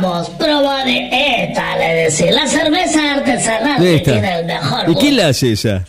Vamos, 0.00 0.28
prueba 0.30 0.84
de 0.84 1.08
esta, 1.44 1.76
le 1.78 1.94
decía. 1.94 2.32
La 2.32 2.46
cerveza 2.46 3.14
artesanal 3.14 3.78
que 3.78 3.98
tiene 4.00 4.38
el 4.40 4.44
mejor 4.46 4.90
¿Y 4.90 4.94
quién 4.96 5.16
la 5.16 5.28
hace 5.28 5.52
esa? 5.52 5.84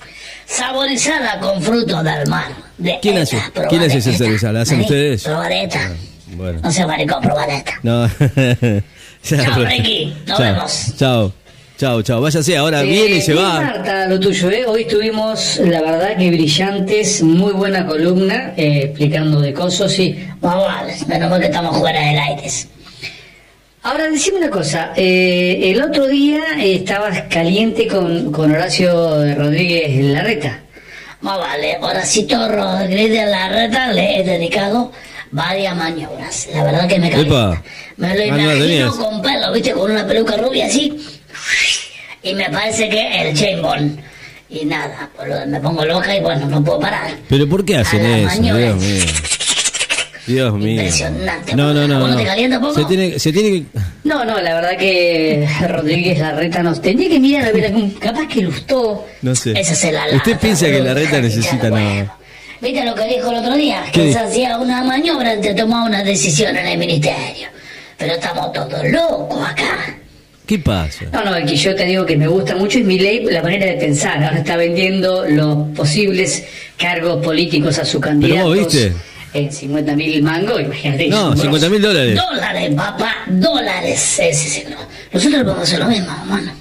Saborizada 0.45 1.39
con 1.39 1.61
frutos 1.61 2.03
del 2.03 2.27
mar. 2.27 2.45
De 2.77 2.97
¿Quién 3.01 3.17
esta, 3.17 3.37
hace? 3.37 3.67
¿Quién 3.69 3.81
hace 3.83 3.97
esa 3.97 4.11
esta. 4.11 4.23
cerveza? 4.25 4.51
¿La 4.53 4.61
hacen 4.61 4.81
ustedes? 4.81 5.25
Ah, 5.25 5.29
Prueba 5.29 5.47
de 5.49 5.63
esta. 5.63 5.91
Bueno. 6.27 6.59
No 6.63 6.71
se 6.71 6.85
maricón, 6.85 7.21
prueba 7.21 7.47
de 7.47 7.55
esta. 7.55 7.73
No. 7.83 8.07
Chao, 9.23 9.65
Ricky. 9.65 10.13
Nos 10.25 10.37
Chao. 10.37 10.53
vemos. 10.53 10.93
Chao. 10.97 11.33
Chao, 11.77 12.01
chao. 12.01 12.21
Váyase, 12.21 12.57
ahora 12.57 12.81
Eh, 12.81 12.85
viene 12.85 13.15
y 13.17 13.21
se 13.21 13.33
va. 13.33 13.61
Marta, 13.61 14.07
lo 14.07 14.19
tuyo, 14.19 14.49
¿eh? 14.49 14.65
Hoy 14.65 14.85
tuvimos, 14.85 15.57
la 15.63 15.81
verdad, 15.81 16.17
que 16.17 16.29
brillantes, 16.31 17.21
muy 17.21 17.51
buena 17.53 17.85
columna, 17.85 18.53
eh, 18.57 18.83
explicando 18.85 19.41
de 19.41 19.53
cosas 19.53 19.97
y... 19.99 20.17
Vamos. 20.41 20.67
Menos 21.07 21.29
mal 21.29 21.39
que 21.39 21.45
estamos 21.47 21.77
fuera 21.77 21.99
del 21.99 22.17
aire. 22.17 22.49
Ahora, 23.87 24.09
decime 24.09 24.39
una 24.39 24.49
cosa, 24.49 24.91
eh, 24.97 25.71
el 25.71 25.81
otro 25.81 26.07
día 26.07 26.41
eh, 26.59 26.75
estabas 26.75 27.21
caliente 27.29 27.87
con, 27.87 28.33
con 28.33 28.51
Horacio 28.51 29.33
Rodríguez 29.35 30.03
Larreta. 30.13 30.59
Más 31.21 31.37
vale, 31.39 31.77
Horacito 31.79 32.49
Rodríguez 32.49 33.11
de 33.11 33.25
la 33.27 33.47
Reta 33.47 33.93
le 33.93 34.19
he 34.19 34.23
dedicado 34.25 34.91
varias 35.31 35.73
maniobras. 35.73 36.49
La 36.53 36.65
verdad 36.65 36.85
que 36.89 36.99
me 36.99 37.09
calienta. 37.09 37.63
Me 37.95 38.13
lo 38.13 38.25
imagino 38.25 38.49
tenías. 38.51 38.91
con 38.91 39.21
pelo, 39.21 39.53
viste, 39.53 39.71
con 39.71 39.89
una 39.91 40.05
peluca 40.05 40.35
rubia 40.35 40.65
así. 40.65 40.93
Y 42.23 42.33
me 42.33 42.49
parece 42.49 42.89
que 42.89 43.21
el 43.21 43.37
James 43.37 43.61
Bond. 43.61 43.99
Y 44.49 44.65
nada, 44.65 45.09
pues 45.15 45.29
lo- 45.29 45.45
me 45.47 45.61
pongo 45.61 45.85
loca 45.85 46.13
y 46.13 46.19
bueno, 46.19 46.45
no 46.47 46.61
puedo 46.61 46.79
parar. 46.81 47.11
¿Pero 47.29 47.47
por 47.47 47.63
qué 47.63 47.77
hacen 47.77 48.05
A 48.05 48.17
eso? 48.19 48.41
Dios 50.27 50.53
mío. 50.53 50.73
Impresionante. 50.81 51.55
No, 51.55 51.73
no, 51.73 51.87
no. 51.87 51.99
¿Vos 52.01 52.09
no 52.11 52.17
te 52.17 52.25
calienta 52.25 52.59
poco? 52.59 52.73
Se 52.75 52.85
tiene, 52.85 53.17
se 53.17 53.31
tiene 53.31 53.49
que. 53.51 53.63
No, 54.03 54.25
no, 54.25 54.39
la 54.41 54.55
verdad 54.55 54.77
que 54.77 55.47
Rodríguez 55.67 56.19
Larreta 56.19 56.61
nos 56.61 56.81
tendría 56.81 57.09
que 57.09 57.19
mirar 57.19 57.45
a 57.47 57.51
ver 57.51 57.73
capaz 57.99 58.27
que 58.27 58.45
gustó. 58.45 59.05
No 59.21 59.33
sé. 59.35 59.53
Esa 59.59 59.73
se 59.73 59.91
la 59.91 60.05
¿Usted 60.05 60.31
lata, 60.33 60.39
piensa 60.39 60.65
que 60.67 60.73
boludo. 60.73 60.87
la 60.87 60.93
reta 60.93 61.21
necesita 61.21 61.69
Bueno. 61.69 61.89
nada? 61.89 62.17
¿Viste 62.61 62.83
lo 62.85 62.95
que 62.95 63.07
dijo 63.07 63.29
el 63.31 63.37
otro 63.37 63.55
día? 63.55 63.83
¿Qué 63.91 64.01
Que 64.05 64.13
se 64.13 64.19
hacía 64.19 64.57
una 64.57 64.83
maniobra 64.83 65.39
te 65.39 65.53
tomaba 65.53 65.85
una 65.85 66.03
decisión 66.03 66.55
en 66.57 66.67
el 66.67 66.77
ministerio. 66.77 67.47
Pero 67.97 68.13
estamos 68.13 68.51
todos 68.51 68.83
locos 68.89 69.47
acá. 69.47 69.95
¿Qué 70.45 70.57
pasa? 70.59 71.05
No, 71.11 71.23
no, 71.25 71.35
el 71.35 71.45
que 71.45 71.55
yo 71.57 71.75
te 71.75 71.85
digo 71.85 72.05
que 72.05 72.15
me 72.15 72.27
gusta 72.27 72.55
mucho 72.55 72.79
es 72.79 72.85
mi 72.85 72.97
ley, 72.97 73.25
la 73.25 73.43
manera 73.43 73.65
de 73.65 73.73
pensar. 73.73 74.23
Ahora 74.23 74.37
está 74.39 74.55
vendiendo 74.55 75.25
los 75.27 75.67
posibles 75.75 76.45
cargos 76.77 77.23
políticos 77.23 77.77
a 77.79 77.85
su 77.85 77.99
candidato. 77.99 78.45
vos 78.47 78.57
viste? 78.57 78.93
En 79.33 79.51
50 79.51 79.95
mil 79.95 80.23
mangos, 80.23 80.61
imagínate. 80.61 81.07
No, 81.09 81.29
es 81.33 81.35
un 81.35 81.41
50 81.43 81.69
mil 81.69 81.81
dólares. 81.81 82.15
Dólares, 82.15 82.71
papá, 82.75 83.15
dólares. 83.27 83.99
Sí, 83.99 84.23
sí, 84.33 84.49
sí, 84.49 84.63
no. 84.69 84.77
Nosotros 85.11 85.43
podemos 85.43 85.63
hacer 85.63 85.79
lo 85.79 85.87
mismo, 85.87 86.07
hermano. 86.23 86.51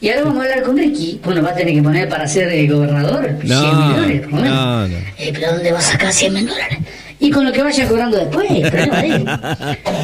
Y 0.00 0.10
ahora 0.10 0.22
vamos 0.24 0.38
a 0.38 0.42
hablar 0.48 0.62
con 0.62 0.76
Ricky. 0.76 1.20
Bueno, 1.24 1.42
va 1.42 1.50
a 1.50 1.54
tener 1.54 1.74
que 1.74 1.82
poner 1.82 2.08
para 2.08 2.28
ser 2.28 2.48
eh, 2.50 2.68
gobernador 2.68 3.34
100 3.40 3.48
No, 3.48 3.72
mil 3.86 3.96
dólares, 3.96 4.20
por 4.22 4.30
lo 4.32 4.36
menos. 4.42 4.56
no, 4.56 4.88
no. 4.88 4.96
Eh, 5.18 5.30
¿Pero 5.34 5.52
dónde 5.54 5.72
vas 5.72 5.88
a 5.88 5.92
sacar 5.92 6.12
100 6.12 6.34
mil 6.34 6.46
dólares? 6.46 6.78
Y 7.20 7.30
con 7.32 7.44
lo 7.44 7.52
que 7.52 7.62
vaya 7.64 7.88
cobrando 7.88 8.16
después, 8.16 8.48
de 8.48 8.58
él. 8.60 9.24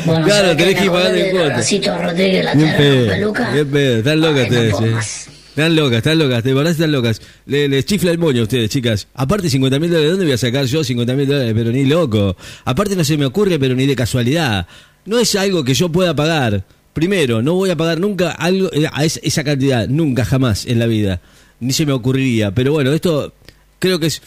Bueno, 0.04 0.24
Claro, 0.26 0.48
¿sabes 0.48 0.56
qué? 0.56 0.64
tenés 0.64 0.74
que 0.74 0.80
Me 0.82 0.90
pagar 0.90 1.02
acordé 1.06 1.12
de 1.12 1.22
de 1.24 1.30
cuota. 1.30 1.46
Horacito 1.54 1.98
Rodríguez, 2.02 2.44
la 2.44 2.52
pedo. 2.52 3.06
peluca. 3.08 3.50
Bien 3.52 3.70
pedo. 3.70 3.98
Están 3.98 4.20
locas 4.20 4.48
Ay, 4.50 4.50
no 4.72 5.33
Están 5.54 5.76
locas, 5.76 5.98
están 5.98 6.18
locas, 6.18 6.42
de 6.42 6.52
verdad 6.52 6.72
están 6.72 6.90
locas. 6.90 7.22
Le- 7.46 7.68
Les 7.68 7.84
chifla 7.86 8.10
el 8.10 8.18
moño 8.18 8.40
a 8.40 8.42
ustedes, 8.42 8.68
chicas. 8.70 9.06
Aparte 9.14 9.48
50 9.48 9.78
mil 9.78 9.88
dólares, 9.88 10.06
¿de 10.06 10.10
dónde 10.10 10.24
voy 10.26 10.34
a 10.34 10.38
sacar 10.38 10.64
yo 10.64 10.82
50 10.82 11.14
mil 11.14 11.28
dólares? 11.28 11.52
Pero 11.54 11.70
ni 11.70 11.84
loco. 11.84 12.36
Aparte 12.64 12.96
no 12.96 13.04
se 13.04 13.16
me 13.16 13.24
ocurre, 13.24 13.56
pero 13.58 13.76
ni 13.76 13.86
de 13.86 13.94
casualidad. 13.94 14.66
No 15.06 15.18
es 15.18 15.34
algo 15.36 15.62
que 15.62 15.74
yo 15.74 15.90
pueda 15.90 16.14
pagar. 16.14 16.64
Primero, 16.92 17.40
no 17.40 17.54
voy 17.54 17.70
a 17.70 17.76
pagar 17.76 18.00
nunca 18.00 18.32
algo 18.32 18.68
eh, 18.72 18.86
a 18.92 19.04
es- 19.04 19.20
esa 19.22 19.44
cantidad, 19.44 19.86
nunca, 19.86 20.24
jamás 20.24 20.66
en 20.66 20.80
la 20.80 20.86
vida. 20.86 21.20
Ni 21.60 21.72
se 21.72 21.86
me 21.86 21.92
ocurriría. 21.92 22.50
Pero 22.52 22.72
bueno, 22.72 22.92
esto 22.92 23.32
creo 23.78 24.00
que 24.00 24.06
es 24.06 24.22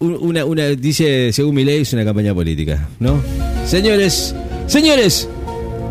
un- 0.00 0.16
una, 0.20 0.44
una 0.44 0.66
dice, 0.66 1.32
según 1.32 1.54
mi 1.54 1.64
ley, 1.64 1.82
es 1.82 1.92
una 1.92 2.04
campaña 2.04 2.34
política, 2.34 2.88
¿no? 2.98 3.22
Señores, 3.66 4.34
señores, 4.66 5.28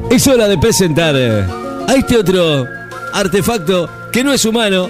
es 0.10 0.28
hora 0.28 0.50
de 0.50 0.58
presentar 0.58 1.16
eh, 1.18 1.44
a 1.88 1.96
este 1.96 2.18
otro 2.18 2.68
artefacto 3.14 3.90
que 4.12 4.24
no 4.24 4.34
es 4.34 4.46
humano, 4.46 4.90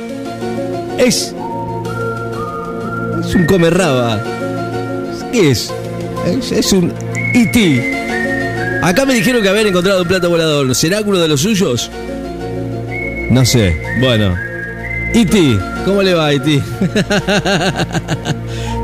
es. 0.98 1.34
Es 3.20 3.36
un 3.36 3.46
comerraba. 3.46 4.22
¿Qué 5.32 5.52
es? 5.52 5.72
Es, 6.26 6.52
es 6.52 6.74
un 6.74 6.94
E.T. 7.34 8.80
Acá 8.82 9.06
me 9.06 9.14
dijeron 9.14 9.44
que 9.44 9.50
habían 9.50 9.68
encontrado 9.68 10.02
un 10.02 10.08
plato 10.08 10.30
volador. 10.30 10.74
¿Será 10.76 11.02
uno 11.02 11.20
de 11.20 11.28
los 11.28 11.42
suyos? 11.42 11.92
No 13.30 13.46
sé. 13.46 13.80
Bueno. 14.00 14.36
E.T. 15.14 15.60
¿Cómo 15.86 16.02
le 16.02 16.14
va, 16.14 16.34
E.T.? 16.34 16.62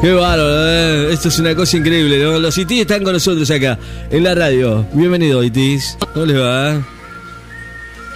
Qué 0.01 0.11
bárbaro, 0.11 0.69
eh. 0.69 1.13
esto 1.13 1.29
es 1.29 1.39
una 1.39 1.55
cosa 1.55 1.77
increíble. 1.77 2.23
¿no? 2.23 2.37
Los 2.37 2.57
E.T. 2.57 2.81
están 2.81 3.03
con 3.03 3.13
nosotros 3.13 3.49
acá, 3.49 3.79
en 4.11 4.23
la 4.23 4.35
radio. 4.35 4.85
Bienvenido, 4.93 5.41
E.T. 5.41 5.79
¿Cómo 6.13 6.25
les 6.25 6.39
va? 6.39 6.81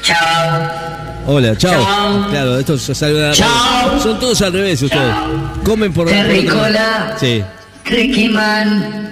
Chao. 0.03 1.10
Hola, 1.27 1.55
chao. 1.55 1.83
Chao. 1.83 2.29
Claro, 2.29 2.59
esto 2.59 2.77
se 2.77 2.95
saluda. 2.95 3.31
Chao. 3.33 3.99
Son 3.99 4.19
todos 4.19 4.41
al 4.41 4.53
revés 4.53 4.81
ustedes. 4.81 5.15
Comen 5.63 5.93
por 5.93 6.07
Terricola. 6.07 7.15
Sí. 7.19 7.43
Ricky 7.85 8.29
Man. 8.29 9.09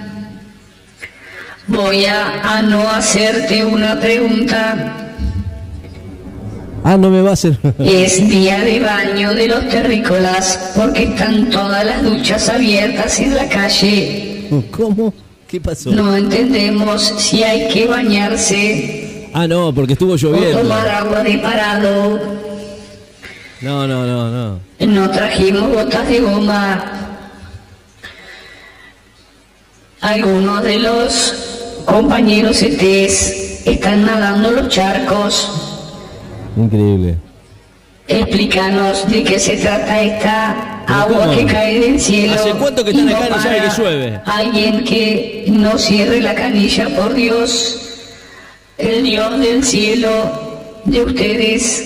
Voy 1.67 2.05
a, 2.05 2.57
a 2.57 2.61
no 2.63 2.89
hacerte 2.89 3.63
una 3.63 3.99
pregunta. 3.99 4.95
Ah, 6.83 6.97
no 6.97 7.09
me 7.11 7.21
va 7.21 7.31
a 7.31 7.33
hacer. 7.33 7.57
Es 7.79 8.27
día 8.27 8.59
de 8.61 8.79
baño 8.79 9.33
de 9.35 9.47
los 9.47 9.67
terrícolas 9.69 10.71
porque 10.75 11.03
están 11.03 11.49
todas 11.51 11.85
las 11.85 12.03
duchas 12.03 12.49
abiertas 12.49 13.19
en 13.19 13.35
la 13.35 13.47
calle. 13.47 14.47
¿Cómo? 14.71 15.13
¿Qué 15.47 15.61
pasó? 15.61 15.91
No 15.91 16.15
entendemos 16.15 17.13
si 17.17 17.43
hay 17.43 17.67
que 17.69 17.85
bañarse 17.85 18.98
Ah, 19.33 19.47
no, 19.47 19.73
porque 19.73 19.93
estuvo 19.93 20.15
lloviendo. 20.15 20.59
tomar 20.59 20.87
agua 20.87 21.23
de 21.23 21.37
parado. 21.37 22.19
No, 23.61 23.85
no, 23.87 24.05
no, 24.05 24.29
no. 24.29 24.59
No 24.79 25.11
trajimos 25.11 25.69
botas 25.69 26.07
de 26.07 26.19
goma. 26.21 26.83
Algunos 30.01 30.63
de 30.63 30.79
los 30.79 31.33
compañeros 31.85 32.61
ETs 32.61 33.67
están 33.67 34.05
nadando 34.05 34.51
los 34.51 34.69
charcos. 34.69 35.51
Increíble. 36.55 37.17
Explícanos 38.07 39.07
de 39.09 39.23
qué 39.23 39.37
se 39.39 39.57
trata 39.57 40.01
esta 40.01 40.83
agua 40.87 41.25
cómo? 41.25 41.35
que 41.37 41.45
cae 41.45 41.79
del 41.79 41.99
cielo. 41.99 42.33
¿Hace 42.33 42.51
cuánto 42.53 42.83
que 42.83 42.91
están 42.91 43.09
y 43.09 43.13
acá 43.13 43.29
no 43.29 43.41
sabe 43.41 43.61
que 43.61 43.81
llueve? 43.81 44.21
Alguien 44.25 44.83
que 44.83 45.45
no 45.49 45.77
cierre 45.77 46.21
la 46.21 46.33
canilla, 46.33 46.89
por 46.95 47.13
Dios. 47.13 47.88
El 48.79 49.03
Dios 49.03 49.39
del 49.39 49.63
cielo 49.63 50.11
de 50.85 51.03
ustedes. 51.03 51.85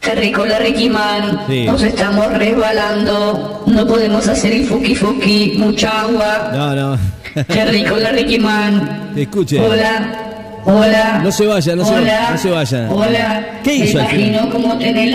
Terrícola 0.00 0.58
Riquimán, 0.58 1.44
Sí. 1.46 1.64
nos 1.66 1.82
estamos 1.82 2.32
resbalando, 2.32 3.64
no 3.66 3.86
podemos 3.86 4.26
hacer 4.26 4.52
el 4.52 4.64
fuki 4.66 4.94
fuki, 4.94 5.54
mucha 5.58 6.00
agua. 6.02 6.50
No, 6.54 6.74
no. 6.74 6.98
Terrícola 7.46 8.10
Riquimán. 8.12 9.12
Escuche. 9.14 9.60
Hola, 9.60 10.60
hola. 10.64 11.20
No 11.22 11.30
se 11.30 11.46
vaya, 11.46 11.76
no 11.76 11.84
se 11.84 11.92
hola, 11.92 12.00
vaya, 12.00 12.30
no 12.30 12.38
se 12.38 12.50
vaya. 12.50 12.88
Hola. 12.90 13.60
¿Qué 13.62 13.74
hizo 13.74 13.98
Me 13.98 14.04
imagino 14.04 14.50
cómo 14.50 14.78
tenés. 14.78 15.14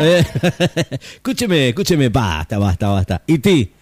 Eh, 0.00 0.24
escúcheme, 1.16 1.70
escúcheme, 1.70 2.08
basta, 2.08 2.58
basta, 2.58 2.88
basta. 2.88 3.22
Y 3.26 3.38
ti, 3.38 3.72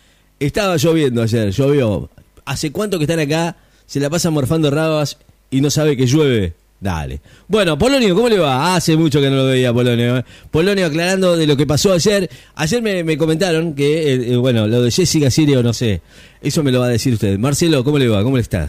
estaba 0.40 0.76
lloviendo 0.78 1.22
ayer, 1.22 1.50
llovió. 1.50 2.08
¿Hace 2.46 2.72
cuánto 2.72 2.96
que 2.96 3.04
están 3.04 3.20
acá? 3.20 3.54
Se 3.88 4.00
la 4.00 4.10
pasan 4.10 4.34
morfando 4.34 4.70
rabas 4.70 5.16
y 5.50 5.62
no 5.62 5.70
sabe 5.70 5.96
que 5.96 6.06
llueve. 6.06 6.52
Dale. 6.78 7.20
Bueno, 7.48 7.76
Polonio, 7.76 8.14
¿cómo 8.14 8.28
le 8.28 8.38
va? 8.38 8.76
Hace 8.76 8.96
mucho 8.96 9.20
que 9.20 9.30
no 9.30 9.36
lo 9.36 9.46
veía, 9.46 9.72
Polonio. 9.72 10.18
¿eh? 10.18 10.24
Polonio 10.50 10.86
aclarando 10.86 11.36
de 11.36 11.46
lo 11.46 11.56
que 11.56 11.66
pasó 11.66 11.92
ayer. 11.92 12.30
Ayer 12.54 12.82
me, 12.82 13.02
me 13.02 13.18
comentaron 13.18 13.74
que, 13.74 14.12
eh, 14.12 14.32
eh, 14.32 14.36
bueno, 14.36 14.68
lo 14.68 14.82
de 14.82 14.90
Jessica 14.90 15.30
Sirio, 15.30 15.62
no 15.62 15.72
sé. 15.72 16.02
Eso 16.40 16.62
me 16.62 16.70
lo 16.70 16.80
va 16.80 16.86
a 16.86 16.90
decir 16.90 17.14
usted. 17.14 17.38
Marcelo, 17.38 17.82
¿cómo 17.82 17.98
le 17.98 18.08
va? 18.08 18.22
¿Cómo 18.22 18.36
le 18.36 18.42
está? 18.42 18.68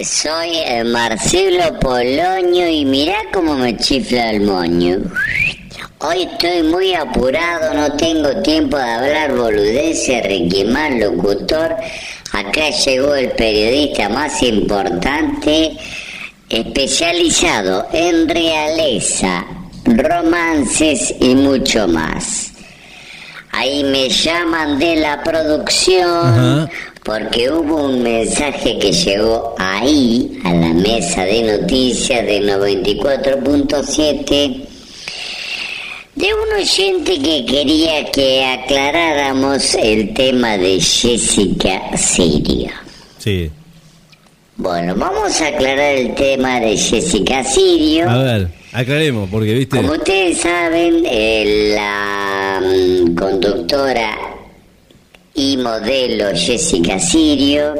Soy 0.00 0.50
eh, 0.66 0.84
Marcelo 0.84 1.78
Polonio 1.80 2.68
y 2.68 2.84
mirá 2.84 3.16
cómo 3.32 3.56
me 3.56 3.76
chifla 3.76 4.32
el 4.32 4.42
moño. 4.42 4.98
Hoy 6.00 6.28
estoy 6.30 6.62
muy 6.62 6.94
apurado, 6.94 7.74
no 7.74 7.96
tengo 7.96 8.42
tiempo 8.42 8.76
de 8.76 8.84
hablar 8.84 9.34
boludeces, 9.34 10.22
requemar 10.22 10.92
locutor. 10.92 11.74
Acá 12.38 12.70
llegó 12.70 13.14
el 13.16 13.32
periodista 13.32 14.08
más 14.08 14.40
importante, 14.44 15.72
especializado 16.48 17.88
en 17.92 18.28
realeza, 18.28 19.44
romances 19.84 21.16
y 21.18 21.34
mucho 21.34 21.88
más. 21.88 22.52
Ahí 23.50 23.82
me 23.82 24.08
llaman 24.08 24.78
de 24.78 24.94
la 24.94 25.20
producción 25.24 26.28
Ajá. 26.28 26.70
porque 27.02 27.50
hubo 27.50 27.86
un 27.86 28.04
mensaje 28.04 28.78
que 28.78 28.92
llegó 28.92 29.56
ahí, 29.58 30.40
a 30.44 30.54
la 30.54 30.68
mesa 30.68 31.24
de 31.24 31.58
noticias 31.58 32.24
de 32.24 32.40
94.7, 32.40 34.67
de 36.18 36.34
un 36.34 36.52
oyente 36.52 37.16
que 37.20 37.46
quería 37.46 38.10
que 38.10 38.44
aclaráramos 38.44 39.76
el 39.76 40.12
tema 40.14 40.58
de 40.58 40.80
Jessica 40.80 41.96
Sirio. 41.96 42.72
Sí. 43.18 43.48
Bueno, 44.56 44.96
vamos 44.96 45.40
a 45.40 45.46
aclarar 45.46 45.94
el 45.94 46.16
tema 46.16 46.58
de 46.58 46.76
Jessica 46.76 47.44
Sirio. 47.44 48.10
A 48.10 48.18
ver, 48.18 48.48
aclaremos, 48.72 49.30
porque 49.30 49.54
viste. 49.54 49.76
Como 49.76 49.92
ustedes 49.92 50.38
saben, 50.38 51.04
eh, 51.06 51.74
la 51.76 52.62
mm, 52.64 53.14
conductora 53.14 54.10
y 55.36 55.56
modelo 55.56 56.30
Jessica 56.34 56.98
Sirio 56.98 57.74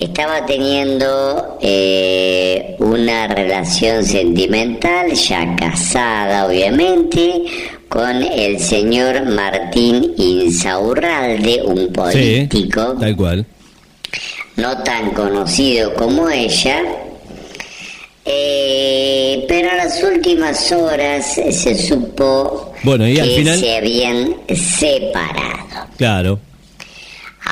estaba 0.00 0.44
teniendo 0.46 1.58
eh, 1.60 2.74
una 2.78 3.28
relación 3.28 4.04
sentimental, 4.04 5.12
ya 5.12 5.54
casada 5.56 6.46
obviamente, 6.46 7.44
con 7.88 8.16
el 8.22 8.58
señor 8.58 9.26
Martín 9.26 10.14
Insaurralde, 10.16 11.62
un 11.64 11.78
Sí, 11.78 11.88
político 11.88 12.96
tal 12.98 13.16
cual. 13.16 13.46
no 14.56 14.78
tan 14.82 15.10
conocido 15.10 15.92
como 15.94 16.28
ella, 16.30 16.82
eh, 18.24 19.44
pero 19.48 19.70
a 19.70 19.74
las 19.76 20.02
últimas 20.02 20.70
horas 20.72 21.34
se 21.34 21.74
supo 21.76 22.72
Bueno, 22.82 23.08
y 23.08 23.14
que 23.14 23.22
al 23.22 23.30
final- 23.30 23.58
se 23.60 23.76
habían 23.76 24.36
separado. 24.54 25.88
Claro. 25.96 26.38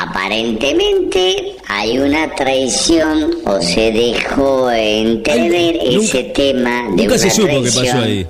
Aparentemente 0.00 1.56
hay 1.68 1.98
una 1.98 2.32
traición 2.34 3.30
o 3.44 3.60
se 3.60 3.90
dejó 3.92 4.70
entrever 4.70 5.76
Ay, 5.80 5.96
nunca- 5.96 6.04
ese 6.06 6.22
tema 6.24 6.82
de 6.84 6.88
Nunca 6.90 7.02
una 7.14 7.18
se 7.18 7.30
supo 7.30 7.48
qué 7.48 7.60
traición, 7.70 7.86
pasó 7.86 7.98
ahí. 8.04 8.26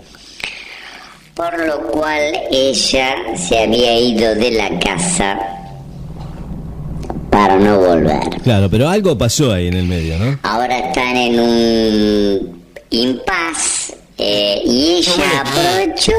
por 1.35 1.67
lo 1.67 1.79
cual 1.89 2.23
ella 2.51 3.17
se 3.37 3.59
había 3.59 4.01
ido 4.01 4.35
de 4.35 4.51
la 4.53 4.79
casa 4.79 5.39
para 7.31 7.57
no 7.59 7.79
volver. 7.79 8.21
Claro, 8.43 8.69
pero 8.71 8.89
algo 8.89 9.17
pasó 9.19 9.53
ahí 9.53 9.69
en 9.69 9.75
el 9.75 9.85
medio, 9.87 10.19
¿no? 10.19 10.39
Ahora 10.45 10.79
están 10.79 11.17
en 11.17 11.39
un 11.39 12.63
impas 12.91 13.93
eh, 14.17 14.63
y 14.65 14.95
ella 14.97 15.43
aprovechó 15.45 16.13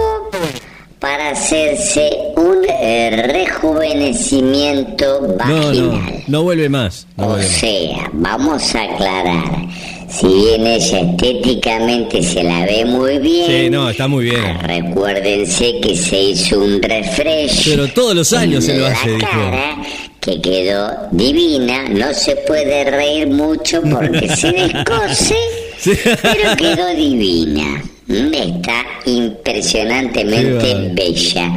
para 1.00 1.30
hacerse 1.32 2.10
un 2.36 2.58
eh, 2.68 3.24
rejuvenecimiento 3.34 5.36
vaginal. 5.38 5.78
no, 5.78 6.02
no 6.28 6.44
vuelve 6.44 6.70
más. 6.70 7.08
No 7.18 7.26
O 7.26 7.28
vuelve 7.30 7.46
más. 7.46 7.54
sea, 7.58 8.10
vamos 8.14 8.76
a 8.76 8.84
aclarar. 8.84 9.68
Si 10.10 10.26
bien 10.28 10.66
ella 10.66 11.00
estéticamente 11.02 12.24
se 12.24 12.44
la 12.44 12.66
ve 12.66 12.84
muy 12.84 13.20
bien. 13.20 13.46
Sí, 13.48 13.70
no, 13.70 13.90
está 13.90 14.08
muy 14.08 14.26
bien. 14.26 14.42
ah, 14.44 14.60
Recuérdense 14.64 15.80
que 15.82 15.96
se 15.96 16.20
hizo 16.22 16.60
un 16.60 16.82
refresh. 16.82 17.70
Pero 17.70 17.88
todos 17.90 18.16
los 18.16 18.34
años 18.34 18.64
se 18.66 18.76
lo 18.78 18.88
hace, 18.88 19.18
la 19.20 19.30
cara, 19.30 19.78
que 20.20 20.42
quedó 20.42 20.92
divina. 21.12 21.84
No 21.90 22.12
se 22.14 22.36
puede 22.38 22.86
reír 22.86 23.28
mucho 23.28 23.82
porque 23.84 24.36
se 24.36 24.52
descose, 24.52 25.36
Sí. 25.78 25.92
pero 26.24 26.56
quedó 26.58 26.88
divina. 26.96 27.84
Está 28.10 28.86
impresionantemente 29.06 30.92
bella. 30.94 31.52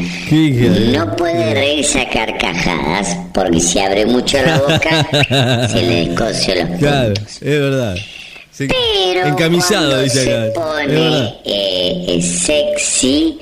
No 0.93 1.17
puede 1.17 1.55
reírse 1.55 2.01
a 2.03 2.11
carcajadas 2.11 3.17
porque 3.33 3.59
si 3.61 3.79
abre 3.79 4.05
mucho 4.05 4.37
la 4.43 4.59
boca 4.59 5.69
se 5.73 5.81
le 5.83 6.07
descose 6.09 6.55
los 6.63 6.79
Claro, 6.79 7.15
puntos. 7.15 7.37
es 7.43 7.43
verdad. 7.61 7.97
Sí, 8.51 8.69
Pero 8.69 9.27
Encamisado, 9.29 10.03
dice 10.03 10.25
se 10.25 10.37
acá. 10.37 10.53
Pone 10.61 11.35
eh, 11.47 12.21
sexy 12.21 13.39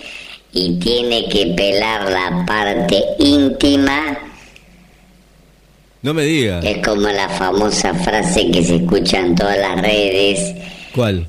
y 0.52 0.78
tiene 0.78 1.28
que 1.28 1.46
pelar 1.56 2.08
la 2.12 2.44
parte 2.46 3.02
íntima, 3.18 4.18
No 6.02 6.14
me 6.14 6.22
diga. 6.22 6.60
es 6.60 6.78
como 6.86 7.08
la 7.08 7.28
famosa 7.28 7.92
frase 7.92 8.50
que 8.52 8.62
se 8.64 8.76
escucha 8.76 9.18
en 9.18 9.34
todas 9.34 9.58
las 9.58 9.80
redes. 9.82 10.54
¿Cuál? 10.94 11.26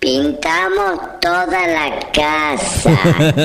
Pintamos 0.00 0.98
toda 1.20 1.66
la 1.66 2.00
casa 2.10 2.90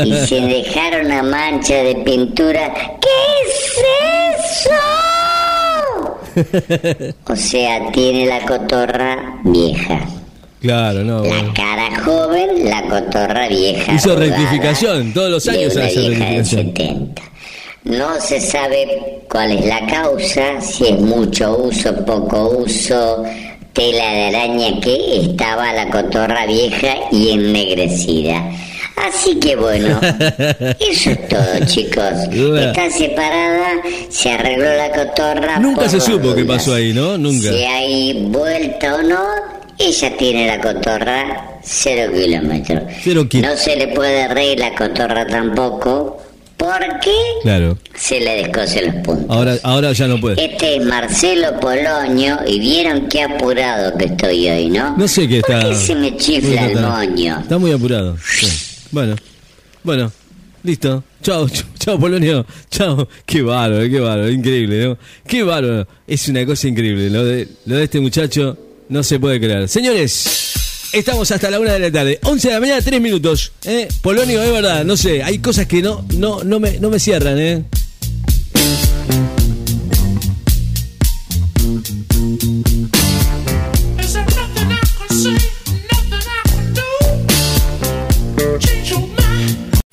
y 0.06 0.14
sin 0.26 0.48
dejar 0.50 1.04
una 1.04 1.22
mancha 1.22 1.76
de 1.84 1.96
pintura. 1.96 2.74
¿Qué 3.02 3.10
es 3.46 3.78
eso? 4.40 4.76
O 7.28 7.36
sea, 7.36 7.92
tiene 7.92 8.26
la 8.26 8.46
cotorra 8.46 9.40
vieja. 9.44 10.00
Claro, 10.62 11.04
no. 11.04 11.24
La 11.24 11.28
bueno. 11.30 11.54
cara 11.54 12.04
joven, 12.04 12.70
la 12.70 12.84
cotorra 12.84 13.48
vieja. 13.48 13.94
Hizo 13.94 14.16
rectificación, 14.16 15.14
todos 15.14 15.32
los 15.32 15.48
años 15.48 15.76
hace 15.76 16.00
vieja 16.00 16.02
de 16.02 16.10
rectificación. 16.10 16.74
70. 16.76 17.22
No 17.84 18.20
se 18.20 18.42
sabe 18.42 19.24
cuál 19.30 19.52
es 19.52 19.66
la 19.66 19.86
causa, 19.88 20.60
si 20.60 20.88
es 20.88 21.00
mucho 21.00 21.58
uso, 21.58 21.94
poco 22.06 22.50
uso, 22.50 23.24
tela 23.76 24.12
de 24.12 24.26
araña 24.36 24.80
que 24.82 25.22
estaba 25.22 25.72
la 25.74 25.90
cotorra 25.92 26.48
vieja 26.48 26.96
y 27.12 27.30
ennegrecida. 27.32 28.42
Así 28.96 29.36
que 29.40 29.56
bueno, 29.58 30.00
eso 30.80 31.12
es 31.12 31.28
todo, 31.28 31.66
chicos. 31.68 32.14
Está 32.32 32.90
separada, 32.90 33.68
se 34.10 34.32
arregló 34.32 34.74
la 34.74 34.90
cotorra. 34.92 35.60
Nunca 35.60 35.90
se 35.90 36.00
supo 36.00 36.34
qué 36.34 36.46
pasó 36.46 36.74
ahí, 36.74 36.94
¿no? 36.94 37.18
Nunca. 37.18 37.50
Si 37.50 37.64
hay 37.66 38.14
vuelta 38.30 38.96
o 38.96 39.02
no, 39.04 39.22
ella 39.78 40.18
tiene 40.18 40.48
la 40.48 40.62
cotorra 40.62 41.60
cero 41.62 42.12
kilómetros. 42.16 42.84
Cero 43.04 43.28
ki- 43.30 43.42
No 43.42 43.58
se 43.58 43.76
le 43.76 43.90
puede 43.90 44.30
reír 44.30 44.60
la 44.60 44.74
cotorra 44.74 45.28
tampoco, 45.28 46.22
porque 46.58 47.12
Claro. 47.44 47.78
se 47.96 48.20
le 48.20 48.36
descose 48.44 48.86
los 48.86 48.96
puntos. 49.04 49.26
Ahora, 49.30 49.58
ahora 49.64 49.92
ya 49.94 50.08
no 50.08 50.20
puede. 50.20 50.44
Este 50.44 50.78
es 50.78 50.86
Marcelo 50.86 51.60
Poloño 51.60 52.40
y 52.48 52.60
vieron 52.60 53.08
qué 53.08 53.24
apurado 53.24 53.98
que 53.98 54.06
estoy 54.06 54.48
hoy, 54.50 54.70
¿no? 54.70 54.96
No 54.98 55.08
sé 55.08 55.28
qué 55.28 55.42
¿Por 55.42 55.52
está. 55.56 55.70
qué 55.70 55.76
se 55.76 55.96
me 55.96 56.16
chifla 56.18 56.66
el 56.68 56.80
moño? 56.80 57.40
Está 57.42 57.58
muy 57.58 57.72
apurado. 57.72 58.18
sí. 58.24 58.48
Bueno, 58.92 59.16
bueno, 59.84 60.12
listo. 60.64 61.04
Chao, 61.22 61.46
ch- 61.50 61.66
chao, 61.80 62.00
Polonio. 62.00 62.46
Chao. 62.72 63.08
Qué 63.26 63.42
bárbaro, 63.42 63.90
qué 63.90 64.00
bárbaro. 64.00 64.30
Increíble, 64.30 64.86
¿no? 64.86 64.98
Qué 65.28 65.44
bárbaro. 65.44 65.88
Es 66.08 66.28
una 66.30 66.46
cosa 66.46 66.68
increíble. 66.68 67.10
Lo 67.10 67.26
de, 67.26 67.48
lo 67.66 67.76
de 67.78 67.84
este 67.84 68.00
muchacho 68.00 68.58
no 68.90 69.04
se 69.04 69.20
puede 69.20 69.40
creer. 69.40 69.68
Señores, 69.68 70.54
estamos 71.00 71.30
hasta 71.32 71.50
la 71.50 71.60
una 71.60 71.74
de 71.74 71.80
la 71.80 71.92
tarde. 71.92 72.20
11 72.24 72.48
de 72.48 72.54
la 72.54 72.60
mañana, 72.60 72.82
3 72.82 73.02
minutos. 73.02 73.52
¿eh? 73.66 73.88
Polonio, 74.02 74.42
es 74.42 74.52
verdad. 74.52 74.86
No 74.86 74.96
sé, 74.96 75.24
hay 75.24 75.40
cosas 75.40 75.68
que 75.68 75.82
no, 75.82 76.06
no, 76.16 76.44
no, 76.44 76.60
me, 76.60 76.80
no 76.80 76.90
me 76.90 77.00
cierran, 77.00 77.38
¿eh? 77.40 77.64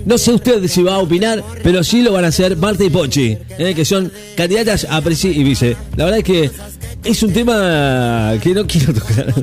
No 0.04 0.18
sé 0.18 0.32
usted 0.32 0.66
si 0.68 0.82
va 0.82 0.96
a 0.96 0.98
opinar, 0.98 1.42
pero 1.62 1.82
sí 1.82 2.02
lo 2.02 2.12
van 2.12 2.24
a 2.24 2.28
hacer 2.28 2.56
Marta 2.56 2.84
y 2.84 2.90
Pochi, 2.90 3.38
¿eh? 3.58 3.72
que 3.74 3.84
son 3.84 4.12
candidatas 4.36 4.86
a 4.90 5.00
presi 5.00 5.28
y 5.28 5.42
vice. 5.44 5.76
La 5.96 6.04
verdad 6.04 6.18
es 6.18 6.24
que 6.24 6.50
es 7.04 7.22
un 7.22 7.32
tema 7.32 8.34
que 8.42 8.50
no 8.50 8.66
quiero 8.66 8.94
tocar. 8.94 9.34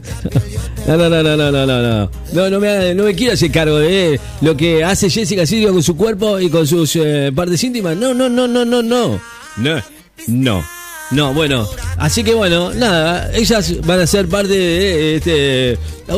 No, 0.87 0.97
no, 0.97 1.09
no, 1.09 1.21
no, 1.23 1.37
no, 1.37 1.51
no, 1.51 1.65
no, 1.65 1.81
no. 1.81 2.11
No, 2.33 2.49
no 2.49 2.59
me, 2.59 2.95
no 2.95 3.03
me 3.03 3.13
quiero 3.13 3.33
hacer 3.33 3.51
cargo 3.51 3.77
de 3.77 4.19
lo 4.41 4.57
que 4.57 4.83
hace 4.83 5.09
Jessica 5.09 5.45
Sirio 5.45 5.71
con 5.73 5.83
su 5.83 5.95
cuerpo 5.95 6.39
y 6.39 6.49
con 6.49 6.65
sus 6.65 6.95
eh, 6.95 7.31
partes 7.35 7.63
íntimas. 7.63 7.95
No, 7.95 8.13
no, 8.13 8.29
no, 8.29 8.47
no, 8.47 8.65
no, 8.65 8.81
no. 8.81 9.19
No, 9.57 9.83
no. 10.27 10.65
No, 11.11 11.33
bueno, 11.33 11.67
así 11.97 12.23
que 12.23 12.35
bueno, 12.35 12.71
nada, 12.73 13.31
ellas 13.33 13.81
van 13.81 13.99
a 13.99 14.07
ser 14.07 14.27
parte 14.27 14.53
de 14.53 15.15
este. 15.15 15.71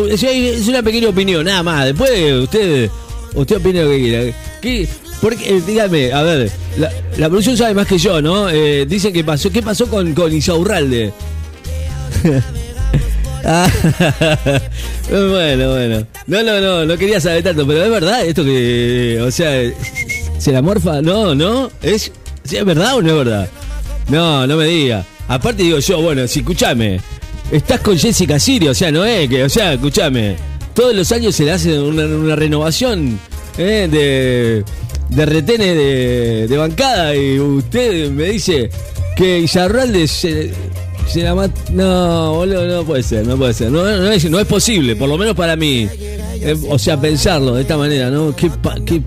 Es 0.09 0.67
una 0.67 0.83
pequeña 0.83 1.09
opinión, 1.09 1.45
nada 1.45 1.63
más. 1.63 1.85
Después 1.85 2.33
usted 2.43 2.89
Usted 3.33 3.57
opina 3.57 3.83
lo 3.83 3.89
que 3.89 3.99
quiera. 3.99 4.37
¿Qué, 4.61 4.87
por 5.21 5.35
qué? 5.35 5.57
Eh, 5.57 5.61
dígame, 5.65 6.11
a 6.11 6.23
ver, 6.23 6.51
la, 6.77 6.91
la 7.17 7.29
producción 7.29 7.55
sabe 7.55 7.73
más 7.73 7.87
que 7.87 7.97
yo, 7.97 8.21
¿no? 8.21 8.49
Eh, 8.49 8.85
dicen 8.87 9.13
que 9.13 9.23
pasó. 9.23 9.49
¿Qué 9.51 9.61
pasó 9.61 9.87
con, 9.87 10.13
con 10.13 10.33
Isaurralde? 10.33 11.13
Ah, 13.43 13.67
bueno, 15.09 15.71
bueno. 15.71 16.05
No, 16.27 16.43
no, 16.43 16.61
no, 16.61 16.85
no 16.85 16.95
quería 16.95 17.19
saber 17.19 17.43
tanto, 17.43 17.65
pero 17.65 17.83
es 17.83 17.89
verdad 17.89 18.23
esto 18.23 18.43
que. 18.43 19.19
O 19.25 19.31
sea, 19.31 19.51
¿se 20.37 20.51
la 20.51 20.61
morfa? 20.61 21.01
No, 21.01 21.33
no. 21.33 21.71
¿Es, 21.81 22.11
¿sí 22.43 22.57
¿Es 22.57 22.65
verdad 22.65 22.97
o 22.97 23.01
no 23.01 23.09
es 23.09 23.15
verdad? 23.15 23.49
No, 24.09 24.45
no 24.45 24.57
me 24.57 24.65
diga. 24.65 25.03
Aparte 25.27 25.63
digo 25.63 25.79
yo, 25.79 26.01
bueno, 26.01 26.27
si 26.27 26.41
escúchame, 26.41 26.99
estás 27.51 27.79
con 27.79 27.97
Jessica 27.97 28.39
Sirio, 28.39 28.71
o 28.71 28.75
sea, 28.75 28.91
no 28.91 29.05
es 29.05 29.29
que, 29.29 29.43
o 29.43 29.49
sea, 29.49 29.73
escúchame, 29.73 30.35
todos 30.75 30.93
los 30.93 31.11
años 31.11 31.33
se 31.35 31.45
le 31.45 31.51
hace 31.51 31.79
una, 31.79 32.05
una 32.05 32.35
renovación 32.35 33.17
¿eh? 33.57 33.87
de, 33.89 34.63
de 35.11 35.25
retenes 35.25 36.49
de, 36.49 36.57
bancada 36.57 37.15
y 37.15 37.39
usted 37.39 38.09
me 38.11 38.25
dice, 38.25 38.69
que 39.15 39.39
Izarralde 39.39 40.07
se, 40.07 40.51
se 41.07 41.21
la 41.23 41.35
mata. 41.35 41.59
No, 41.71 42.33
boludo, 42.35 42.65
no 42.67 42.83
puede 42.83 43.03
ser, 43.03 43.27
no 43.27 43.37
puede 43.37 43.53
ser. 43.53 43.71
No, 43.71 43.83
no 43.83 44.11
es, 44.11 44.29
no 44.29 44.39
es 44.39 44.47
posible, 44.47 44.95
por 44.95 45.09
lo 45.09 45.17
menos 45.17 45.35
para 45.35 45.55
mí. 45.55 45.87
Eh, 46.43 46.55
o 46.69 46.79
sea, 46.79 46.99
pensarlo 46.99 47.53
de 47.55 47.61
esta 47.61 47.77
manera, 47.77 48.09
¿no? 48.09 48.35
Qué, 48.35 48.49
pa- 48.49 48.77
qué, 48.85 48.99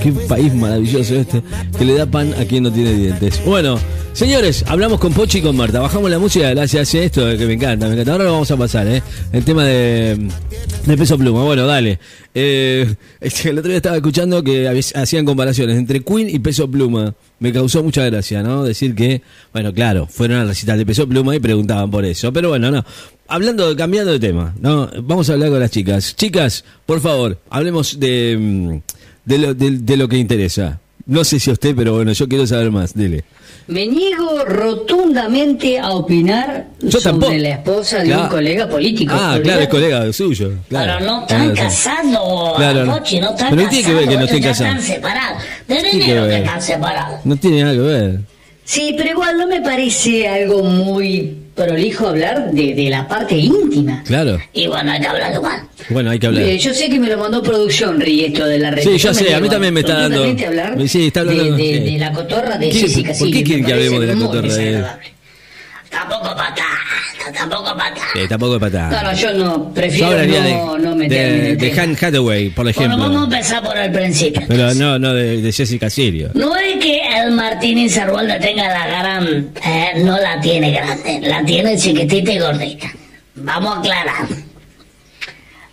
qué- 0.00 0.12
país 0.28 0.54
maravilloso 0.54 1.16
este, 1.16 1.42
que 1.76 1.84
le 1.84 1.94
da 1.94 2.06
pan 2.06 2.32
a 2.38 2.44
quien 2.44 2.62
no 2.62 2.72
tiene 2.72 2.92
dientes. 2.94 3.42
Bueno, 3.44 3.80
señores, 4.12 4.64
hablamos 4.68 5.00
con 5.00 5.12
Pochi 5.12 5.38
y 5.38 5.42
con 5.42 5.56
Marta. 5.56 5.80
Bajamos 5.80 6.08
la 6.08 6.20
música, 6.20 6.50
gracias 6.50 6.94
a 6.94 6.98
esto, 6.98 7.26
que 7.36 7.46
me 7.46 7.54
encanta, 7.54 7.86
me 7.88 7.94
encanta. 7.94 8.12
Ahora 8.12 8.24
lo 8.26 8.32
vamos 8.32 8.50
a 8.52 8.56
pasar, 8.56 8.86
¿eh? 8.86 9.02
El 9.32 9.44
tema 9.44 9.64
de, 9.64 10.28
de 10.86 10.96
peso 10.96 11.18
pluma. 11.18 11.42
Bueno, 11.42 11.66
dale. 11.66 11.98
Eh, 12.34 12.94
el 13.20 13.58
otro 13.58 13.68
día 13.68 13.76
estaba 13.78 13.96
escuchando 13.96 14.42
que 14.42 14.68
hacían 14.94 15.24
comparaciones 15.24 15.76
entre 15.78 16.00
Queen 16.00 16.28
y 16.28 16.38
peso 16.38 16.70
pluma. 16.70 17.14
Me 17.40 17.52
causó 17.52 17.82
mucha 17.82 18.04
gracia, 18.04 18.42
¿no? 18.42 18.64
Decir 18.64 18.94
que, 18.94 19.22
bueno, 19.52 19.72
claro, 19.72 20.06
fueron 20.06 20.38
al 20.38 20.48
recital 20.48 20.78
de 20.78 20.86
peso 20.86 21.08
pluma 21.08 21.34
y 21.36 21.40
preguntaban 21.40 21.90
por 21.90 22.04
eso. 22.04 22.32
Pero 22.32 22.50
bueno, 22.50 22.70
no. 22.70 22.84
Hablando, 23.28 23.76
cambiando 23.76 24.12
de 24.12 24.18
tema, 24.18 24.54
¿no? 24.60 24.90
Vamos 25.02 25.28
a 25.28 25.34
hablar 25.34 25.50
con 25.50 25.60
las 25.60 25.70
chicas. 25.70 26.16
Chicas, 26.16 26.64
por 26.86 27.00
favor, 27.00 27.38
hablemos 27.50 28.00
de, 28.00 28.36
mm, 28.38 28.78
de, 29.24 29.38
lo, 29.38 29.54
de 29.54 29.96
lo 29.96 30.08
que 30.08 30.16
interesa. 30.16 30.80
No 31.08 31.24
sé 31.24 31.40
si 31.40 31.48
a 31.50 31.54
usted, 31.54 31.74
pero 31.74 31.94
bueno, 31.94 32.12
yo 32.12 32.28
quiero 32.28 32.46
saber 32.46 32.70
más. 32.70 32.94
Dile. 32.94 33.24
Me 33.66 33.86
niego 33.86 34.44
rotundamente 34.44 35.78
a 35.78 35.90
opinar 35.92 36.68
Yo 36.80 36.92
sobre 36.92 37.02
tampoco. 37.04 37.32
la 37.32 37.48
esposa 37.48 37.98
de 38.00 38.04
Claro. 38.06 38.22
un 38.24 38.28
colega 38.28 38.68
político. 38.68 39.14
Ah, 39.16 39.38
claro, 39.42 39.60
es 39.62 39.68
colega 39.68 40.12
suyo. 40.12 40.52
Claro. 40.68 40.92
Pero 40.98 41.10
no 41.10 41.20
están 41.22 41.48
sí. 41.48 41.54
casados, 41.62 42.56
Claro, 42.56 42.84
no. 42.84 42.96
No 42.98 43.04
están 43.04 43.36
Pero 43.50 43.62
no 43.62 43.68
tiene 43.70 43.84
que 43.86 43.94
ver 43.94 44.08
que 44.08 44.16
no 44.16 44.24
estén 44.24 44.42
casados. 44.42 44.76
están 44.78 44.82
separados. 44.96 45.42
De 45.66 45.76
tiene 45.80 46.04
que 46.04 46.36
están 46.36 46.62
separados. 46.62 47.20
No 47.24 47.36
tiene 47.36 47.62
nada 47.62 47.72
que 47.74 47.80
ver. 47.80 48.20
Sí, 48.64 48.94
pero 48.96 49.10
igual 49.10 49.38
no 49.38 49.46
me 49.46 49.62
parece 49.62 50.28
algo 50.28 50.62
muy 50.62 51.38
prolijo 51.66 52.08
hablar 52.08 52.50
de, 52.52 52.74
de 52.74 52.88
la 52.90 53.06
parte 53.08 53.34
íntima. 53.36 54.02
Claro. 54.06 54.38
Y 54.52 54.66
bueno, 54.68 54.92
hay 54.92 55.00
que 55.00 55.06
hablar 55.08 55.34
igual. 55.34 55.60
Bueno, 55.90 56.10
hay 56.10 56.18
que 56.18 56.26
hablar. 56.28 56.42
Eh, 56.44 56.58
yo 56.58 56.72
sé 56.72 56.88
que 56.88 56.98
me 57.00 57.08
lo 57.08 57.18
mandó 57.18 57.42
producción, 57.42 58.00
Ri, 58.00 58.24
esto 58.26 58.46
de 58.46 58.58
la 58.58 58.70
red. 58.70 58.82
Sí, 58.82 58.96
yo 58.96 59.12
sé, 59.12 59.34
a 59.34 59.40
mí 59.40 59.48
también 59.48 59.74
me 59.74 59.80
está 59.80 60.08
dando- 60.08 60.22
hablar 60.24 60.76
Sí, 60.88 61.06
está 61.08 61.20
hablando- 61.20 61.44
de, 61.44 61.50
de- 61.52 61.78
sí. 61.86 61.92
de 61.94 61.98
la 61.98 62.12
cotorra 62.12 62.56
de 62.56 62.68
¿Qué- 62.70 62.78
Jessica 62.80 63.12
por 63.18 63.30
qué 63.30 63.42
quieren 63.42 63.64
que 63.66 63.72
hablemos 63.72 64.00
de 64.00 64.06
la 64.06 64.14
cotorra. 64.14 64.98
Tampoco 65.90 66.36
para 66.36 66.54
tanto, 66.54 67.38
tampoco 67.38 67.76
para. 67.76 67.94
Eh, 68.14 68.26
tampoco 68.28 68.54
es 68.54 68.60
patada. 68.60 69.02
No, 69.02 69.12
yo 69.12 69.32
no, 69.34 69.72
prefiero 69.74 70.10
no, 70.10 70.16
de, 70.16 70.78
no 70.82 70.96
meterme 70.96 71.50
en 71.50 71.58
de, 71.58 71.70
de. 71.70 71.80
Han 71.80 71.94
Hathaway, 72.00 72.48
por 72.50 72.64
Bueno, 72.74 72.96
vamos 72.96 73.06
a 73.06 73.08
ejemplo. 73.18 73.24
empezar 73.36 73.62
por 73.62 73.76
el 73.78 73.92
principio. 73.92 74.42
Pero 74.48 74.72
no, 74.74 74.98
no 74.98 75.12
de, 75.12 75.42
de 75.42 75.52
Jessica 75.52 75.90
Sirio. 75.90 76.30
No 76.34 76.56
es 76.56 76.76
que 76.82 77.00
el 77.18 77.32
Martín 77.32 77.76
Incerrualde 77.78 78.38
tenga 78.40 78.66
la 78.68 78.86
gran... 78.86 79.48
eh, 79.64 79.92
no 80.04 80.18
la 80.18 80.40
tiene 80.40 80.70
grande, 80.72 81.20
la 81.22 81.44
tiene 81.44 81.76
chiquitita 81.76 82.32
y 82.32 82.38
gordita. 82.38 82.90
Vamos 83.34 83.76
a 83.76 83.80
aclarar. 83.80 84.26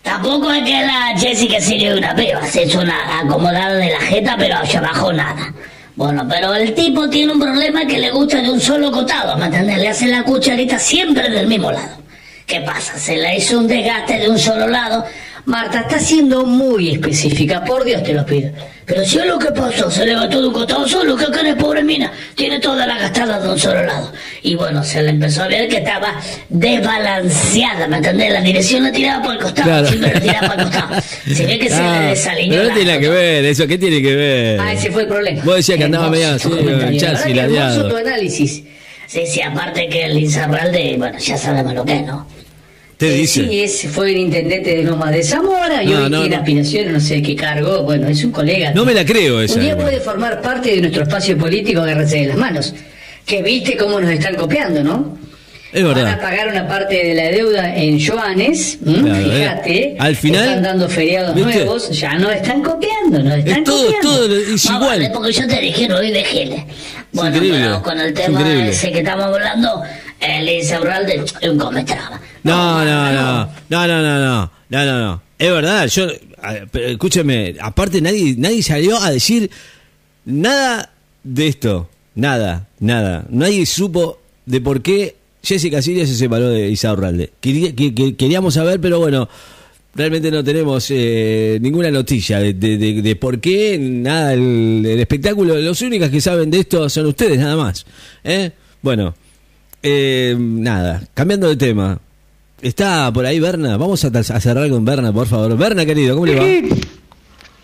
Tampoco 0.04 0.52
es 0.52 0.64
que 0.64 0.82
la 0.86 1.18
Jessica 1.18 1.60
Sirio 1.60 1.94
es 1.94 1.98
una 1.98 2.16
piba, 2.16 2.46
se 2.46 2.64
hizo 2.66 2.80
una 2.82 3.20
acomodada 3.22 3.74
de 3.76 3.90
la 3.92 4.00
jeta, 4.02 4.36
pero 4.38 4.58
hacia 4.58 4.80
abajo 4.80 5.12
nada. 5.12 5.54
Bueno, 5.96 6.28
pero 6.30 6.54
el 6.54 6.74
tipo 6.76 7.10
tiene 7.10 7.32
un 7.32 7.40
problema 7.40 7.86
que 7.88 7.98
le 7.98 8.12
gusta 8.12 8.42
de 8.42 8.50
un 8.52 8.60
solo 8.60 8.92
cotado, 8.92 9.38
¿me? 9.38 9.50
Le 9.50 9.88
hace 9.88 10.08
la 10.08 10.24
cucharita 10.24 10.78
siempre 10.78 11.30
del 11.30 11.48
mismo 11.48 11.72
lado. 11.72 12.05
¿Qué 12.46 12.62
pasa? 12.62 12.98
Se 12.98 13.18
le 13.18 13.38
hizo 13.38 13.58
un 13.60 13.68
desgaste 13.68 14.20
de 14.20 14.30
un 14.30 14.38
solo 14.38 14.68
lado. 14.68 15.04
Marta, 15.46 15.82
está 15.82 16.00
siendo 16.00 16.44
muy 16.46 16.90
específica, 16.92 17.64
por 17.64 17.84
Dios 17.84 18.02
te 18.04 18.14
lo 18.14 18.26
pido. 18.26 18.52
Pero 18.86 19.04
si 19.06 19.20
es 19.20 19.26
lo 19.28 19.38
que 19.38 19.52
pasó, 19.52 19.92
se 19.92 20.04
levantó 20.06 20.42
de 20.42 20.48
un 20.48 20.54
costado 20.54 20.88
solo, 20.88 21.16
que 21.16 21.26
acá 21.26 21.42
pobre 21.56 21.84
mina, 21.84 22.12
tiene 22.36 22.60
toda 22.60 22.86
la 22.88 22.98
gastada 22.98 23.40
de 23.40 23.50
un 23.50 23.60
solo 23.60 23.84
lado. 23.84 24.12
Y 24.42 24.56
bueno, 24.56 24.84
se 24.84 25.04
le 25.04 25.12
empezó 25.12 25.44
a 25.44 25.48
ver 25.48 25.68
que 25.68 25.78
estaba 25.78 26.16
desbalanceada, 26.50 27.88
¿me 27.88 27.98
entendés? 27.98 28.32
La 28.32 28.42
dirección 28.42 28.84
la 28.84 28.92
tiraba 28.92 29.24
por 29.24 29.34
el 29.36 29.40
costado, 29.42 29.68
Claro. 29.70 29.88
siempre 29.88 30.14
la 30.14 30.20
tiraba 30.20 30.48
por 30.50 30.60
el 30.60 30.66
costado. 30.66 31.02
Se 31.34 31.46
ve 31.46 31.60
que 31.60 31.70
se 31.70 31.76
Ah, 31.76 32.00
le 32.02 32.08
desalineó. 32.10 32.50
pero 32.52 32.64
no 32.64 32.70
la- 32.70 32.74
tiene 32.76 32.90
nada 32.92 33.00
que 33.02 33.10
ver, 33.10 33.46
eso, 33.46 33.68
¿qué 33.68 33.78
tiene 33.78 34.02
que 34.02 34.16
ver? 34.16 34.60
Ah, 34.60 34.74
ese 34.74 34.92
fue 34.92 35.04
el 35.04 35.08
problema. 35.08 35.42
Vos 35.44 35.56
decías 35.58 35.78
que 35.78 35.84
andaba 35.84 36.08
tu 36.10 36.14
así, 36.16 37.34
La 37.34 37.44
hermoso 37.44 37.88
tu 37.88 37.96
análisis. 37.98 38.64
Sí, 39.08 39.22
sí, 39.28 39.42
aparte 39.42 39.88
que 39.88 40.06
el 40.06 40.18
Inzarralde, 40.18 40.96
bueno, 40.98 41.18
ya 41.20 41.38
sabemos 41.38 41.74
lo 41.74 41.86
que 41.86 41.94
es, 41.98 42.06
¿no? 42.06 42.28
Te 42.98 43.10
dice. 43.12 43.46
Sí, 43.48 43.60
es, 43.60 43.88
fue 43.92 44.12
el 44.12 44.18
intendente 44.18 44.78
de 44.78 44.84
Loma 44.84 45.12
de 45.12 45.22
Zamora 45.22 45.84
y 45.84 45.88
No, 45.88 46.04
hoy 46.06 46.10
no, 46.10 46.20
tiene 46.22 46.36
no. 46.38 46.42
aspiraciones, 46.42 46.94
no 46.94 47.00
sé 47.02 47.22
qué 47.22 47.36
cargo. 47.36 47.84
Bueno, 47.84 48.08
es 48.08 48.24
un 48.24 48.32
colega. 48.32 48.72
No 48.74 48.86
me 48.86 48.94
la 48.94 49.04
creo 49.06 49.42
esa. 49.42 49.56
Un 49.56 49.62
día 49.62 49.78
puede 49.78 50.00
formar 50.00 50.42
parte 50.42 50.72
de 50.74 50.82
nuestro 50.82 51.04
espacio 51.04 51.38
político, 51.38 51.82
agarrarse 51.82 52.22
de 52.22 52.28
las 52.28 52.38
manos. 52.38 52.74
Que 53.26 53.42
viste 53.42 53.76
cómo 53.76 54.00
nos 54.00 54.10
están 54.12 54.36
copiando, 54.36 54.82
¿no? 54.84 55.18
Es 55.74 55.84
Van 55.84 55.92
a 55.92 55.96
verdad. 56.04 56.22
pagar 56.22 56.48
una 56.48 56.66
parte 56.70 56.96
de 57.04 57.14
la 57.16 57.24
deuda 57.24 57.76
en 57.76 58.00
Joanes, 58.00 58.78
eh. 58.88 59.34
fíjate. 59.36 59.96
Al 60.00 60.16
final, 60.16 60.48
Están 60.48 60.64
dando 60.64 60.88
feriados 60.88 61.36
¿viste? 61.36 61.54
nuevos, 61.56 61.90
ya 61.90 62.14
no 62.18 62.32
están 62.32 62.64
copiando, 62.64 63.20
nos 63.22 63.40
están 63.40 63.58
Es 63.58 63.64
todo, 63.66 63.84
copiando. 63.88 64.10
todo 64.10 64.38
es 64.38 64.66
igual. 64.66 65.12
porque 65.14 65.32
yo 65.34 65.48
te 65.48 65.60
dije 65.60 65.88
no 65.90 66.00
de 66.00 66.24
Giles. 66.24 66.64
Bueno, 67.16 67.38
pero 67.42 67.82
con 67.84 68.00
el 68.00 68.14
tema 68.14 68.40
increíble. 68.42 68.70
ese 68.70 68.92
que 68.92 69.00
estamos 69.00 69.26
hablando, 69.26 69.82
el 70.20 70.50
Inzarralde 70.50 71.24
es 71.42 71.50
un 71.50 71.58
cometraba. 71.58 72.20
No, 72.44 72.84
no, 72.86 73.12
no, 73.12 73.46
no, 73.70 73.88
no, 73.88 73.88
no, 73.88 74.02
no, 74.02 74.52
no, 74.70 74.86
no, 74.86 75.00
no. 75.00 75.22
Es 75.38 75.52
verdad, 75.52 75.88
yo, 75.88 76.08
escúcheme, 76.74 77.56
aparte 77.60 78.02
nadie, 78.02 78.36
nadie 78.38 78.62
salió 78.64 79.02
a 79.02 79.12
decir 79.12 79.50
nada 80.26 80.92
de 81.24 81.48
esto, 81.48 81.90
nada, 82.16 82.68
nada. 82.80 83.26
Nadie 83.30 83.66
supo 83.66 84.20
de 84.46 84.62
por 84.62 84.82
qué 84.82 85.16
Jessica 85.44 85.82
Siria 85.82 86.06
se 86.08 86.16
separó 86.16 86.50
de 86.50 86.70
Isaurralde. 86.70 87.32
Quería- 87.42 87.76
que- 87.76 87.94
que- 87.94 88.16
queríamos 88.16 88.54
saber, 88.54 88.80
pero 88.80 89.00
bueno, 89.00 89.28
realmente 89.96 90.30
no 90.30 90.44
tenemos 90.44 90.88
eh, 90.92 91.58
ninguna 91.62 91.90
noticia 91.90 92.40
de, 92.40 92.54
de- 92.54 92.78
de- 92.78 93.02
de 93.02 93.16
por 93.16 93.40
qué, 93.40 93.78
nada, 93.80 94.34
el, 94.34 94.84
el 94.86 95.00
espectáculo. 95.00 95.56
Los 95.56 95.82
únicos 95.82 96.10
que 96.10 96.20
saben 96.22 96.52
de 96.52 96.60
esto 96.60 96.88
son 96.90 97.06
ustedes, 97.08 97.40
nada 97.40 97.56
más. 97.56 97.86
¿eh? 98.24 98.52
Bueno, 98.82 99.16
eh, 99.82 100.36
nada, 100.38 101.04
cambiando 101.14 101.48
de 101.48 101.56
tema. 101.56 102.00
Está 102.62 103.12
por 103.14 103.26
ahí 103.26 103.40
Berna. 103.40 103.78
Vamos 103.78 104.04
a, 104.06 104.08
a 104.08 104.24
cerrar 104.40 104.70
con 104.70 104.84
Berna, 104.86 105.12
por 105.14 105.28
favor. 105.28 105.58
Berna, 105.58 105.86
querido, 105.86 106.16
¿cómo 106.16 106.26
le 106.26 106.36
va? 106.36 106.44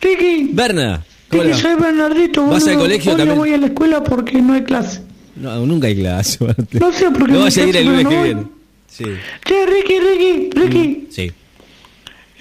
Ricky, 0.01 0.49
Berna, 0.53 1.03
¿cómo 1.29 1.53
soy 1.55 1.75
Bernardito. 1.75 2.45
¿Vas 2.47 2.67
al 2.67 2.77
colegio 2.77 3.11
también? 3.11 3.29
no 3.29 3.35
voy 3.35 3.53
a 3.53 3.57
la 3.57 3.67
escuela 3.67 4.03
porque 4.03 4.41
no 4.41 4.53
hay 4.53 4.63
clase. 4.63 5.01
No, 5.35 5.65
nunca 5.65 5.87
hay 5.87 5.95
clase. 5.95 6.39
No 6.73 6.91
sé 6.91 7.05
por 7.11 7.25
qué 7.25 7.31
No 7.31 7.33
no 7.33 7.39
va 7.41 7.47
a 7.47 7.51
seguir 7.51 7.77
el 7.77 7.85
lunes 7.87 8.07
que 8.07 8.23
viene. 8.23 8.43
Sí, 8.87 9.05
Che, 9.45 9.65
Ricky, 9.65 9.99
Ricky, 9.99 10.49
Ricky, 10.59 11.07
sí. 11.09 11.31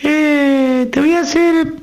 Eh, 0.02 0.88
te 0.90 1.00
voy 1.00 1.12
a 1.12 1.20
hacer 1.20 1.74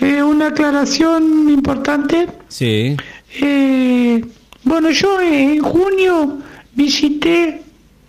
eh, 0.00 0.22
una 0.22 0.48
aclaración 0.48 1.48
importante. 1.50 2.28
Sí. 2.48 2.96
Eh, 3.40 4.24
bueno, 4.62 4.90
yo 4.90 5.20
en 5.20 5.60
junio 5.60 6.38
visité 6.74 7.62